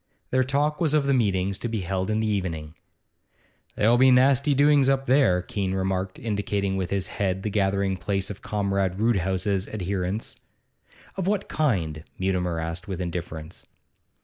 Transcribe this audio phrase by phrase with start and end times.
[0.31, 2.73] Their talk was of the meetings to be held in the evening.
[3.75, 8.31] 'There'll be nasty doings up there,' Keene remarked, indicating with his head the gathering place
[8.31, 10.37] of Comrade Roodhouse's adherents.
[11.17, 13.67] 'Of what kind?' Mutimer asked with indifference.